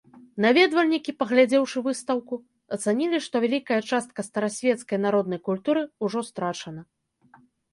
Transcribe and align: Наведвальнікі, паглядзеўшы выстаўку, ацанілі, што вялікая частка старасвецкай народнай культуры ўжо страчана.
Наведвальнікі, 0.43 1.11
паглядзеўшы 1.19 1.83
выстаўку, 1.87 2.39
ацанілі, 2.77 3.17
што 3.27 3.35
вялікая 3.45 3.79
частка 3.91 4.19
старасвецкай 4.31 4.97
народнай 5.05 5.39
культуры 5.51 5.81
ўжо 6.09 6.19
страчана. 6.33 6.81